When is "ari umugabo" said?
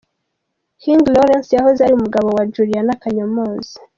1.83-2.27